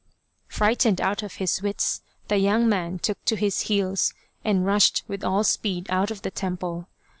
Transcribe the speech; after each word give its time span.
Frightened 0.47 0.99
out 0.99 1.21
of 1.21 1.35
his 1.35 1.61
wits, 1.61 2.01
the 2.27 2.37
young 2.37 2.67
man 2.67 2.97
took 2.97 3.23
to 3.25 3.35
his 3.35 3.59
heels, 3.69 4.15
and 4.43 4.65
rushed 4.65 5.03
with 5.07 5.23
all 5.23 5.43
speed 5.43 5.85
out 5.91 6.09
of 6.09 6.23
the 6.23 6.31
temple. 6.31 6.87